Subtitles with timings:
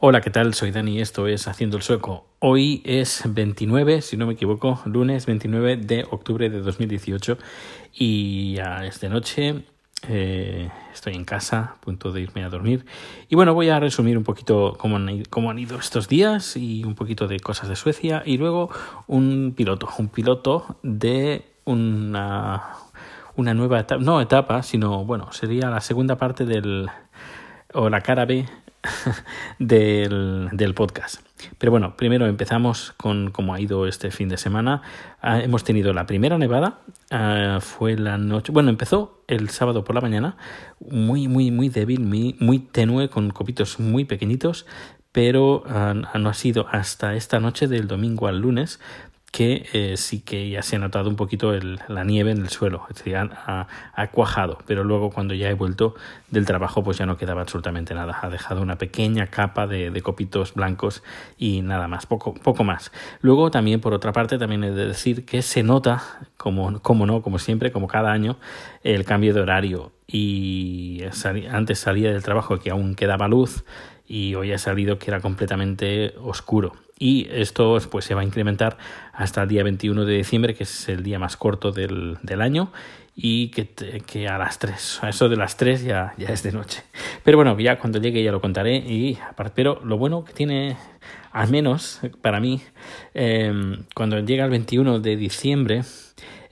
[0.00, 0.54] Hola, ¿qué tal?
[0.54, 2.24] Soy Dani, esto es Haciendo el Sueco.
[2.38, 7.36] Hoy es 29, si no me equivoco, lunes 29 de octubre de 2018
[7.94, 9.64] y ya es de noche,
[10.06, 12.86] eh, estoy en casa, a punto de irme a dormir.
[13.28, 16.84] Y bueno, voy a resumir un poquito cómo han, cómo han ido estos días y
[16.84, 18.70] un poquito de cosas de Suecia y luego
[19.08, 22.68] un piloto, un piloto de una,
[23.34, 26.88] una nueva etapa, no etapa, sino bueno, sería la segunda parte del
[27.74, 28.46] o la cara B
[29.58, 31.20] del, del, podcast.
[31.58, 34.82] Pero bueno, primero empezamos con cómo ha ido este fin de semana.
[35.20, 36.80] Ah, hemos tenido la primera nevada,
[37.10, 40.36] ah, fue la noche, bueno, empezó el sábado por la mañana,
[40.80, 44.66] muy, muy, muy débil, muy, muy tenue, con copitos muy pequeñitos,
[45.12, 48.80] pero ah, no ha sido hasta esta noche del domingo al lunes
[49.30, 52.48] que eh, sí que ya se ha notado un poquito el, la nieve en el
[52.48, 55.94] suelo, es decir, ha, ha, cuajado, pero luego cuando ya he vuelto
[56.30, 60.54] del trabajo pues ya no quedaba absolutamente nada, ha dejado una pequeña capa de, copitos
[60.54, 61.02] blancos
[61.36, 62.90] y nada más, poco, poco más.
[63.20, 66.02] Luego también por otra parte también he de decir que se nota,
[66.36, 68.38] como, como no, como siempre, como cada año,
[68.82, 69.92] el cambio de horario.
[70.06, 71.02] Y
[71.50, 73.64] antes salía del trabajo que aún quedaba luz
[74.06, 78.76] y hoy ha salido que era completamente oscuro y esto pues se va a incrementar
[79.12, 82.72] hasta el día 21 de diciembre, que es el día más corto del, del año
[83.20, 86.52] y que, que, a las 3, a eso de las 3 ya, ya es de
[86.52, 86.84] noche.
[87.24, 89.18] Pero bueno, ya cuando llegue ya lo contaré y
[89.54, 90.76] pero lo bueno que tiene,
[91.32, 92.62] al menos para mí,
[93.14, 93.52] eh,
[93.94, 95.82] cuando llega el 21 de diciembre,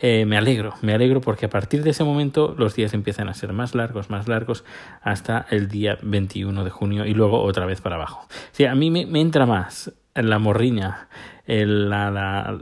[0.01, 3.35] eh, me alegro, me alegro porque a partir de ese momento los días empiezan a
[3.35, 4.65] ser más largos, más largos,
[5.03, 8.27] hasta el día 21 de junio y luego otra vez para abajo.
[8.51, 11.09] Sí, a mí me entra más la morriña,
[11.47, 12.59] la,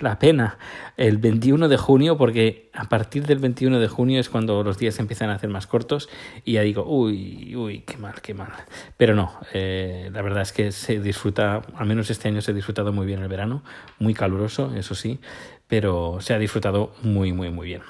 [0.00, 0.58] la pena
[0.96, 4.98] el 21 de junio porque a partir del 21 de junio es cuando los días
[4.98, 6.08] empiezan a hacer más cortos
[6.44, 8.52] y ya digo, uy, uy, qué mal, qué mal.
[8.96, 12.54] Pero no, eh, la verdad es que se disfruta, al menos este año se ha
[12.54, 13.62] disfrutado muy bien el verano,
[13.98, 15.18] muy caluroso, eso sí,
[15.66, 17.82] pero se ha disfrutado muy, muy, muy bien.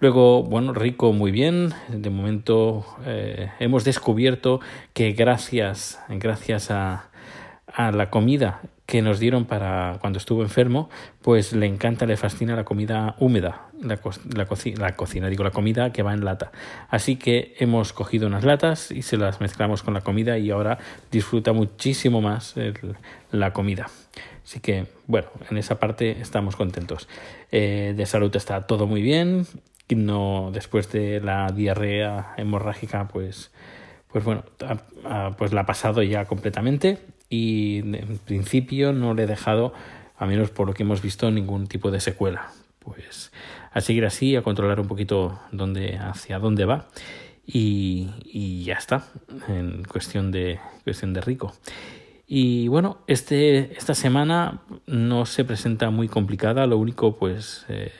[0.00, 1.74] Luego, bueno, rico, muy bien.
[1.88, 4.60] De momento eh, hemos descubierto
[4.92, 7.07] que gracias, gracias a,
[7.78, 10.90] a la comida que nos dieron para cuando estuvo enfermo,
[11.22, 14.00] pues le encanta, le fascina la comida húmeda, la,
[14.34, 16.50] la, la, cocina, digo, la comida que va en lata.
[16.90, 20.78] Así que hemos cogido unas latas y se las mezclamos con la comida y ahora
[21.12, 22.56] disfruta muchísimo más
[23.30, 23.88] la comida.
[24.42, 27.08] Así que, bueno, en esa parte estamos contentos.
[27.52, 29.46] Eh, de salud está todo muy bien.
[29.88, 33.52] No, después de la diarrea hemorrágica, pues,
[34.10, 34.42] pues bueno,
[35.36, 39.72] pues la ha pasado ya completamente y en principio no le he dejado,
[40.16, 42.50] a menos por lo que hemos visto, ningún tipo de secuela.
[42.78, 43.32] Pues
[43.72, 46.88] a seguir así, a controlar un poquito dónde, hacia dónde va
[47.46, 49.04] y, y ya está,
[49.48, 51.54] en cuestión de, cuestión de rico.
[52.26, 57.90] Y bueno, este, esta semana no se presenta muy complicada, lo único pues eh,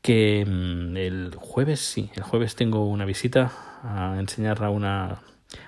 [0.00, 3.52] que mm, el jueves sí, el jueves tengo una visita
[3.82, 5.20] a enseñar a una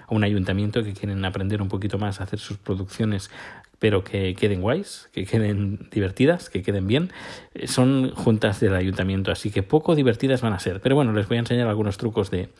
[0.06, 3.30] a un ayuntamiento que quieren aprender un poquito más a hacer sus producciones
[3.80, 7.10] pero que queden guays, que queden divertidas, que queden bien.
[7.54, 10.80] Eh, son juntas del ayuntamiento, así que poco divertidas van a ser.
[10.80, 12.50] Pero bueno, les voy a enseñar algunos trucos de,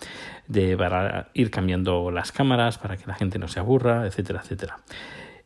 [0.76, 4.78] para ir cambiando las cámaras, para que la gente no se aburra, etcétera, etcétera.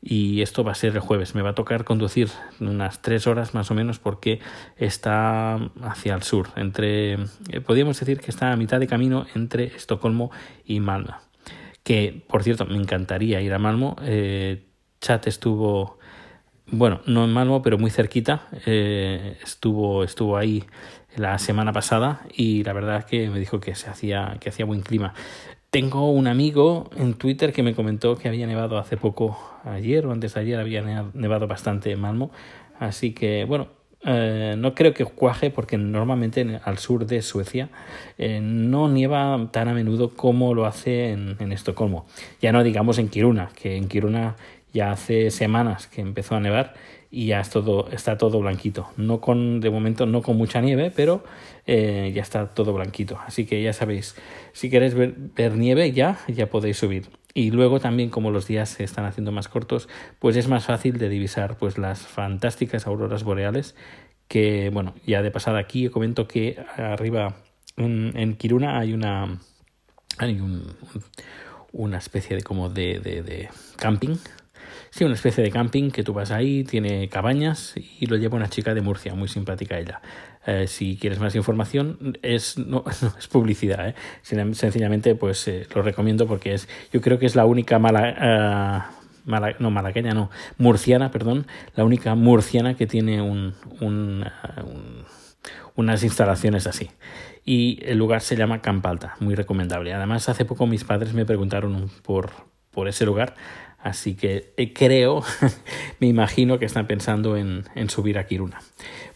[0.01, 1.35] Y esto va a ser el jueves.
[1.35, 2.29] Me va a tocar conducir
[2.61, 4.39] unas tres horas más o menos porque
[4.77, 6.51] está hacia el sur.
[6.55, 10.31] Entre, eh, podríamos decir que está a mitad de camino entre Estocolmo
[10.65, 11.15] y Malmö
[11.84, 13.95] que por cierto me encantaría ir a Malmo.
[14.03, 14.65] Eh,
[15.00, 15.99] Chat estuvo,
[16.67, 18.49] bueno, no en Malmo, pero muy cerquita.
[18.67, 20.65] Eh, estuvo, estuvo ahí
[21.17, 24.65] la semana pasada y la verdad es que me dijo que se hacía, que hacía
[24.65, 25.15] buen clima.
[25.71, 30.12] Tengo un amigo en Twitter que me comentó que había nevado hace poco, ayer o
[30.12, 32.31] antes de ayer había nevado bastante en Malmo.
[32.78, 33.69] Así que, bueno,
[34.07, 37.71] eh, no creo que cuaje porque normalmente al sur de Suecia
[38.19, 42.07] eh, no nieva tan a menudo como lo hace en, Estocolmo.
[42.41, 44.37] Ya no digamos en Kiruna, que en Kiruna
[44.73, 46.75] ya hace semanas que empezó a nevar
[47.11, 48.89] y ya es todo, está todo blanquito.
[48.97, 51.25] No con, de momento no con mucha nieve, pero
[51.67, 53.19] eh, ya está todo blanquito.
[53.27, 54.17] Así que ya sabéis,
[54.53, 57.24] si queréis ver, ver nieve ya, ya podéis subir.
[57.35, 59.89] Y luego también como los días se están haciendo más cortos,
[60.21, 63.75] pues es más fácil de divisar pues las fantásticas auroras boreales
[64.29, 67.37] que, bueno, ya de pasada aquí comento que arriba
[67.77, 69.39] en, en Kiruna hay una
[70.19, 70.77] hay un,
[71.73, 74.17] una especie de como de, de, de camping
[74.95, 78.49] sí, una especie de camping que tú vas ahí, tiene cabañas y lo lleva una
[78.49, 80.01] chica de Murcia, muy simpática ella.
[80.46, 82.85] Eh, si quieres más información, es, no,
[83.19, 83.94] es publicidad, ¿eh?
[84.23, 88.91] sencillamente pues eh, lo recomiendo porque es, yo creo que es la única mala...
[89.26, 91.46] Mala, no, malaqueña no, murciana, perdón,
[91.76, 94.23] la única murciana que tiene un, un,
[95.76, 96.90] unas instalaciones así.
[97.43, 99.94] Y el lugar se llama Campalta, muy recomendable.
[99.94, 102.32] Además, hace poco mis padres me preguntaron por,
[102.70, 103.35] por ese lugar,
[103.85, 105.23] así que creo,
[106.01, 108.59] me imagino que están pensando en, subir a Kiruna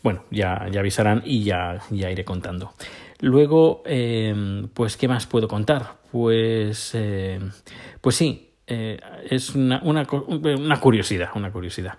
[0.02, 2.72] bueno, ya, avisarán y ya, iré contando.
[3.20, 5.96] Luego, eh, pues, ¿qué más puedo contar?
[6.12, 7.40] Pues, eh,
[8.00, 10.06] pues sí, eh, es una, una,
[10.80, 11.98] curiosidad, una curiosidad.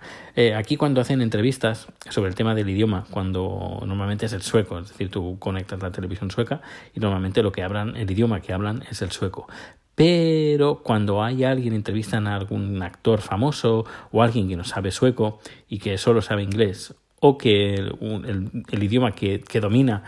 [0.56, 4.90] aquí cuando hacen entrevistas sobre el tema del idioma, cuando normalmente es el sueco, es
[4.90, 6.62] decir, tú conectas la televisión sueca
[6.94, 9.48] y normalmente lo que hablan, el idioma que hablan es el sueco.
[10.00, 15.42] Pero cuando hay alguien, entrevistan a algún actor famoso o alguien que no sabe sueco
[15.68, 20.06] y que solo sabe inglés o que el, idioma que, domina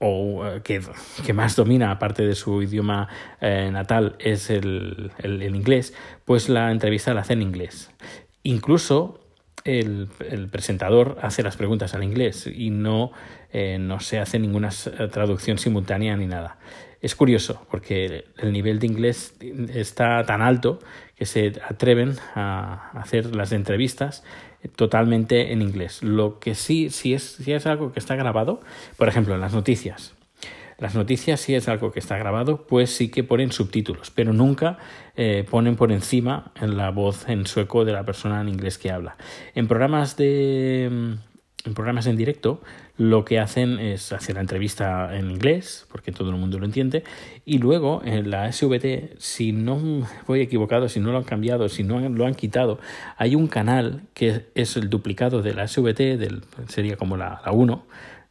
[0.00, 3.06] o eh, que, más domina aparte de su idioma
[3.40, 7.92] eh, natal es el, inglés, pues la entrevista la hace en inglés.
[8.42, 9.20] Incluso
[9.62, 13.12] el, el, presentador hace las preguntas al inglés y no,
[13.52, 14.70] eh, no se hace ninguna
[15.12, 16.58] traducción simultánea ni nada.
[17.02, 19.34] Es curioso porque el nivel de inglés
[19.74, 20.78] está tan alto
[21.16, 24.22] que se atreven a hacer las entrevistas
[24.76, 26.04] totalmente en inglés.
[26.04, 28.60] Lo que sí, si es, si es algo que está grabado,
[28.96, 30.14] por ejemplo, en las noticias.
[30.78, 34.78] Las noticias, si es algo que está grabado, pues sí que ponen subtítulos, pero nunca
[35.16, 39.16] eh, ponen por encima la voz en sueco de la persona en inglés que habla.
[39.54, 41.16] En programas de
[41.64, 42.60] en programas en directo
[42.98, 47.04] lo que hacen es hacer la entrevista en inglés, porque todo el mundo lo entiende,
[47.44, 51.84] y luego en la SVT, si no voy equivocado, si no lo han cambiado, si
[51.84, 52.78] no lo han quitado,
[53.16, 57.52] hay un canal que es el duplicado de la SVT, del, sería como la, la
[57.52, 57.84] 1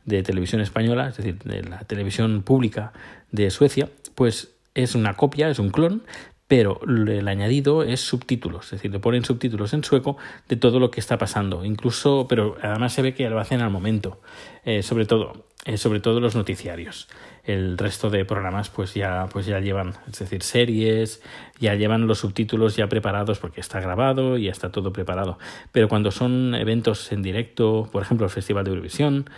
[0.06, 2.94] de televisión española, es decir, de la televisión pública
[3.31, 6.04] de Suecia, pues es una copia, es un clon,
[6.51, 10.18] pero el añadido es subtítulos, es decir, le ponen subtítulos en sueco
[10.50, 13.69] de todo lo que está pasando, incluso, pero además se ve que lo hacen al
[13.69, 14.19] momento,
[14.65, 17.07] eh, sobre todo, eh, sobre todo los noticiarios.
[17.45, 21.24] El resto de programas pues ya, pues ya llevan, es decir, series,
[21.62, 25.39] ya llevan los subtítulos ya preparados porque está grabado y ya está todo preparado.
[25.71, 29.30] Pero cuando son eventos en directo, por ejemplo, el Festival de Eurovisión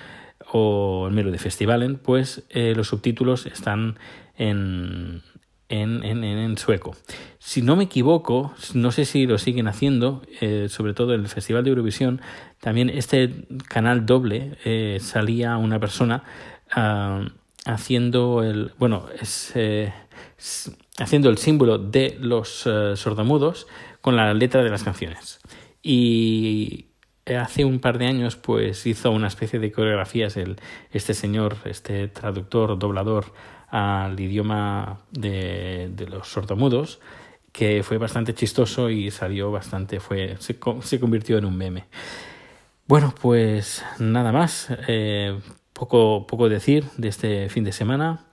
[0.52, 4.00] o el Melody Festivalen, pues eh, los subtítulos están
[4.36, 5.22] en
[5.70, 6.96] en, en, en, sueco.
[7.40, 11.64] Si no me equivoco, no sé si lo siguen haciendo, eh, sobre todo el Festival
[11.64, 12.22] de Eurovisión,
[12.60, 16.24] también este canal doble eh, salía una persona
[16.76, 17.28] uh,
[17.66, 19.94] haciendo el, bueno, es, eh,
[21.00, 22.50] haciendo el símbolo de los
[22.96, 23.68] sordomudos
[24.02, 25.40] con la letra de las canciones.
[25.82, 26.88] Y
[27.26, 30.58] hace un par de años pues hizo una especie de coreografías el,
[30.92, 33.34] este señor, este traductor, doblador
[33.74, 37.00] al idioma de, los sordomudos,
[37.52, 41.86] que fue bastante chistoso y salió bastante, fue, se, se convirtió en un meme.
[42.86, 45.40] Bueno, pues nada más, eh,
[45.74, 48.28] poco, poco decir de este fin de semana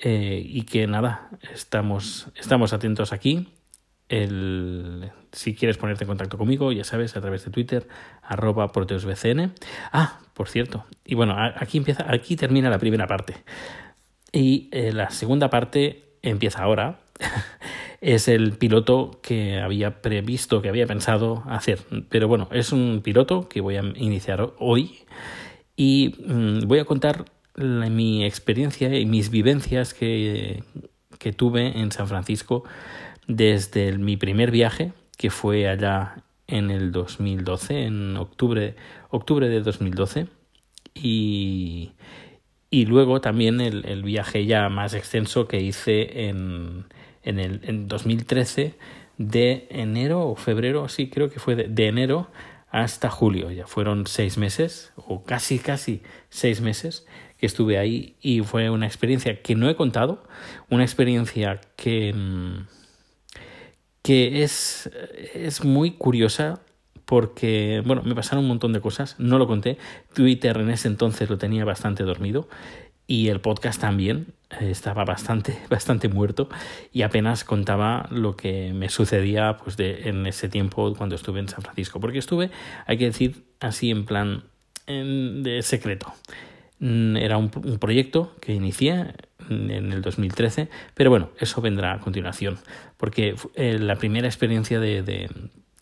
[0.00, 3.52] eh, y que nada, estamos, estamos atentos aquí.
[4.08, 7.86] El, si quieres ponerte en contacto conmigo, ya sabes, a través de Twitter,
[8.20, 9.52] arroba proteusbcn.
[9.92, 13.44] Ah, por cierto, y bueno, aquí empieza, aquí termina la primera parte.
[14.32, 17.00] Y eh, la segunda parte empieza ahora.
[18.00, 21.80] es el piloto que había previsto, que había pensado hacer.
[22.08, 25.00] Pero bueno, es un piloto que voy a iniciar hoy
[25.76, 30.64] y mm, voy a contar mi experiencia y mis vivencias que,
[31.18, 32.64] que tuve en San Francisco
[33.26, 38.74] desde mi primer viaje, que fue allá en el 2012, en octubre,
[39.10, 40.26] octubre de 2012.
[40.94, 41.92] Y,
[42.72, 46.86] y luego también el, el, viaje ya más extenso que hice en,
[47.22, 48.78] en el en 2013
[49.18, 52.30] de enero o febrero, sí, creo que fue de, de, enero
[52.70, 53.50] hasta julio.
[53.50, 56.00] Ya fueron seis meses o casi, casi
[56.30, 60.24] seis meses que estuve ahí y fue una experiencia que no he contado,
[60.70, 62.68] una experiencia que, mm,
[64.00, 64.90] que es,
[65.34, 66.62] es muy curiosa
[67.04, 69.78] porque, bueno, me pasaron un montón de cosas, no lo conté,
[70.14, 72.48] Twitter en ese entonces lo tenía bastante dormido
[73.06, 74.28] y el podcast también
[74.60, 76.48] eh, estaba bastante, bastante muerto
[76.92, 81.48] y apenas contaba lo que me sucedía pues de, en ese tiempo cuando estuve en
[81.48, 82.50] San Francisco, porque estuve,
[82.86, 84.44] hay que decir, así en plan
[84.86, 86.12] en, de secreto.
[86.78, 89.14] Mm, era un, un proyecto que inicié
[89.50, 92.58] en el 2013, pero bueno, eso vendrá a continuación,
[92.96, 95.28] porque eh, la primera experiencia de, de,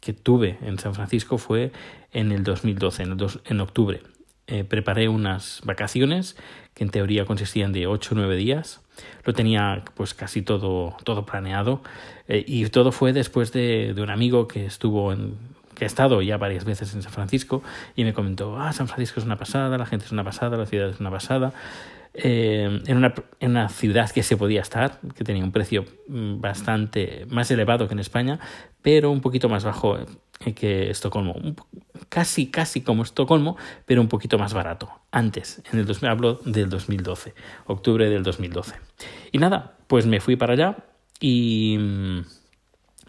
[0.00, 1.72] que tuve en San Francisco fue
[2.12, 4.02] en el 2012, en, en octubre.
[4.46, 6.36] Eh, preparé unas vacaciones
[6.74, 8.80] que en teoría consistían de 8 o 9 días.
[9.24, 11.82] Lo tenía pues casi todo, todo planeado
[12.26, 15.36] eh, y todo fue después de, de un amigo que estuvo en,
[15.80, 17.62] que ha estado ya varias veces en San Francisco
[17.96, 20.66] y me comentó, ah, San Francisco es una pasada, la gente es una pasada, la
[20.66, 21.54] ciudad es una pasada.
[22.12, 26.40] Eh, en, una, en, una, ciudad que se podía estar, que tenía un precio mm,
[26.40, 28.40] bastante más elevado que en España,
[28.82, 31.36] pero un poquito más bajo eh, que Estocolmo.
[32.08, 34.90] Casi, casi como Estocolmo, pero un poquito más barato.
[35.12, 37.34] Antes, en el hablo del 2012,
[37.66, 38.74] octubre del 2012.
[39.30, 40.76] Y nada, pues me fui para allá
[41.20, 41.78] y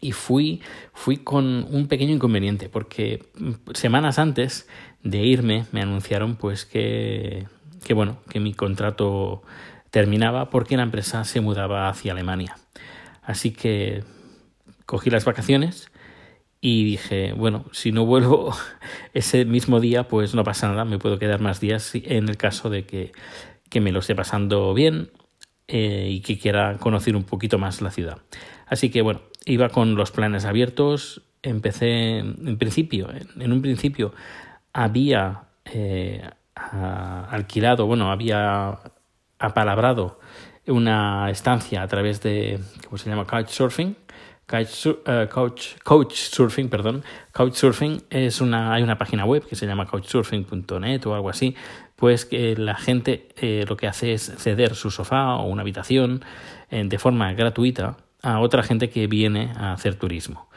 [0.01, 0.61] y fui,
[0.93, 4.67] fui con un pequeño inconveniente porque mm, semanas antes
[5.03, 7.45] de irme me anunciaron pues que
[7.83, 9.41] que bueno, que mi contrato
[9.89, 12.57] terminaba porque la empresa se mudaba hacia Alemania.
[13.21, 14.03] Así que
[14.85, 15.91] cogí las vacaciones
[16.59, 18.55] y dije, bueno, si no vuelvo
[19.13, 22.69] ese mismo día, pues no pasa nada, me puedo quedar más días en el caso
[22.69, 23.11] de que,
[23.69, 25.11] que me lo esté pasando bien
[25.67, 28.19] eh, y que quiera conocer un poquito más la ciudad.
[28.67, 33.09] Así que bueno, iba con los planes abiertos, empecé en principio,
[33.39, 34.13] en un principio
[34.73, 36.29] había eh,
[37.29, 38.79] alquilado, bueno, había
[39.39, 40.19] apalabrado
[40.67, 43.25] una estancia a través de, ¿cómo se llama?
[43.25, 43.95] Couchsurfing.
[44.45, 47.03] Couch, uh, couch, couchsurfing, perdón.
[47.31, 51.55] Couchsurfing es una, hay una página web que se llama couchsurfing.net o algo así,
[51.95, 56.25] pues que la gente eh, lo que hace es ceder su sofá o una habitación
[56.69, 60.49] eh, de forma gratuita a otra gente que viene a hacer turismo.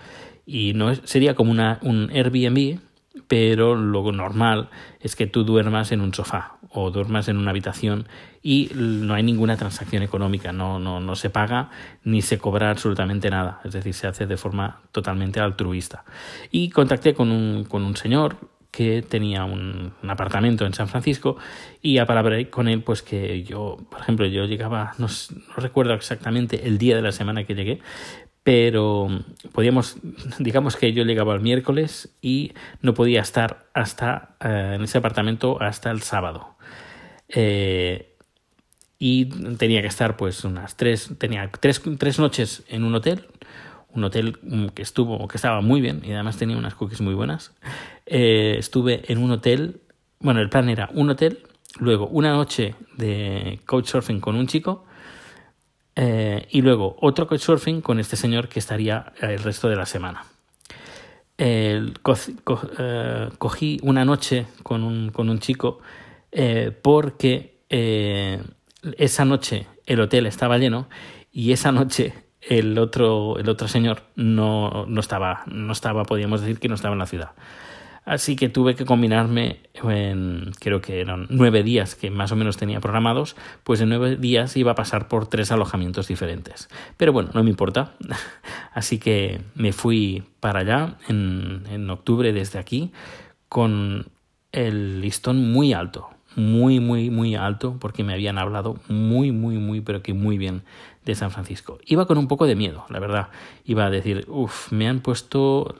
[0.44, 2.80] Y no sería como una, un Airbnb,
[3.28, 8.08] pero lo normal es que tú duermas en un sofá o duermas en una habitación
[8.42, 11.70] y no hay ninguna transacción económica, no, no, no se paga
[12.02, 16.04] ni se cobra absolutamente nada, es decir, se hace de forma totalmente altruista.
[16.50, 18.36] Y contacté con un, con un señor
[18.70, 21.36] que tenía un, un, apartamento en San Francisco
[21.80, 26.66] y apalabré con él pues que yo, por ejemplo, yo llegaba, no, no, recuerdo exactamente
[26.66, 27.80] el día de la semana que llegué,
[28.44, 29.08] pero
[29.52, 29.96] podíamos,
[30.38, 35.60] digamos que yo llegaba el miércoles y no podía estar hasta eh, en ese apartamento
[35.60, 36.54] hasta el sábado.
[37.28, 38.14] Eh,
[38.98, 39.24] y
[39.56, 43.26] tenía que estar pues unas tres, tenía tres, tres noches en un hotel,
[43.88, 44.38] un hotel
[44.74, 47.54] que estuvo, que estaba muy bien y además tenía unas cookies muy buenas.
[48.06, 49.80] Eh, estuve en un hotel,
[50.20, 51.40] bueno, el plan era un hotel,
[51.78, 54.84] luego una noche de couchsurfing con un chico,
[55.96, 60.24] eh, y luego otro couchsurfing con este señor que estaría el resto de la semana.
[61.36, 61.92] Eh,
[63.38, 65.80] cogí una noche con un, con un chico
[66.30, 70.88] eh, porque esa noche el hotel estaba lleno
[71.32, 76.58] y esa noche el otro, el otro señor no, no, estaba, no estaba, podríamos decir
[76.58, 77.30] que no estaba en la ciudad.
[78.04, 82.58] Así que tuve que combinarme en, creo que eran nueve días que más o menos
[82.58, 86.68] tenía programados, pues en nueve días iba a pasar por tres alojamientos diferentes.
[86.98, 87.94] Pero bueno, no me importa.
[88.74, 92.92] Así que me fui para allá en, en octubre desde aquí
[93.48, 94.06] con
[94.52, 99.80] el listón muy alto, muy, muy, muy alto, porque me habían hablado muy, muy, muy,
[99.80, 100.62] pero que muy bien
[101.04, 101.78] de San Francisco.
[101.86, 103.28] Iba con un poco de miedo, la verdad.
[103.64, 105.76] Iba a decir, uff, me han puesto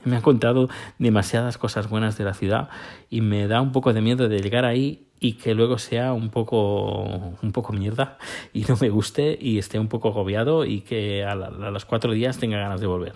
[0.04, 2.68] me han contado demasiadas cosas buenas de la ciudad
[3.10, 6.30] y me da un poco de miedo de llegar ahí y que luego sea un
[6.30, 7.04] poco
[7.42, 8.18] un poco mierda
[8.52, 12.38] y no me guste y esté un poco agobiado y que a, los cuatro días
[12.38, 13.14] tenga ganas de volver.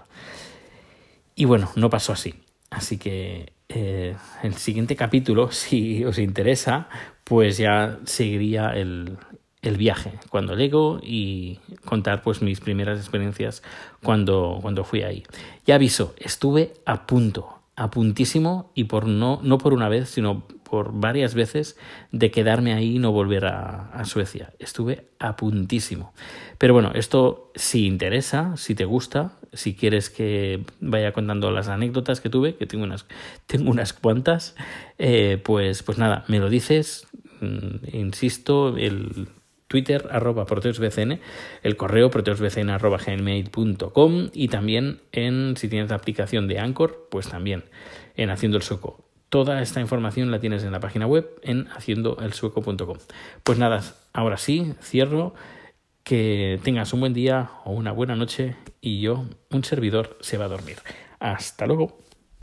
[1.35, 2.35] Y bueno, no pasó así.
[2.71, 6.89] Así que eh, el siguiente capítulo, si os interesa,
[7.25, 9.19] pues ya seguiría el,
[9.63, 13.63] el viaje, cuando llego y contar pues mis primeras experiencias
[14.03, 15.25] cuando, cuando fui ahí.
[15.67, 20.45] Y aviso, estuve a punto, a puntísimo y por no, no por una vez, sino
[20.69, 21.77] por varias veces
[22.13, 24.53] de quedarme ahí y no volver a, a, Suecia.
[24.59, 26.13] Estuve a puntísimo.
[26.59, 32.21] Pero bueno, esto si interesa, si te gusta, si quieres que vaya contando las anécdotas
[32.21, 33.07] que tuve, que tengo unas,
[33.47, 34.57] tengo unas cuantas,
[34.99, 37.07] eh, pues, pues nada, me lo dices,
[37.41, 39.29] mm, insisto, el,
[39.69, 41.21] Twitter arroba proteusbcn,
[41.63, 47.29] el correo proteusbcn arroba gmail.com y también en, si tienes la aplicación de Anchor, pues
[47.29, 47.65] también
[48.17, 49.05] en Haciendo el Sueco.
[49.29, 52.97] Toda esta información la tienes en la página web en haciendoelsueco.com.
[53.45, 53.85] Pues nada,
[54.15, 55.35] ahora sí, cierro.
[56.03, 60.47] Que tengas un buen día o una buena noche y yo, un servidor, se va
[60.47, 60.77] a dormir.
[61.19, 61.99] Hasta luego.